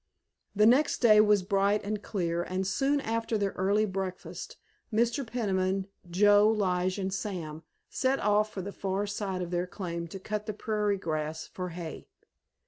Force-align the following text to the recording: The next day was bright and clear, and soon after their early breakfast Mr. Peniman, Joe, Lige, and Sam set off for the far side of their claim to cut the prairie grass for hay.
The 0.55 0.65
next 0.65 0.97
day 0.97 1.21
was 1.21 1.43
bright 1.43 1.83
and 1.83 2.01
clear, 2.01 2.41
and 2.41 2.65
soon 2.65 2.99
after 3.01 3.37
their 3.37 3.51
early 3.51 3.85
breakfast 3.85 4.57
Mr. 4.91 5.23
Peniman, 5.23 5.85
Joe, 6.09 6.49
Lige, 6.49 6.97
and 6.97 7.13
Sam 7.13 7.61
set 7.87 8.19
off 8.19 8.51
for 8.51 8.63
the 8.63 8.71
far 8.73 9.05
side 9.05 9.43
of 9.43 9.51
their 9.51 9.67
claim 9.67 10.07
to 10.07 10.17
cut 10.19 10.47
the 10.47 10.53
prairie 10.55 10.97
grass 10.97 11.45
for 11.45 11.69
hay. 11.69 12.07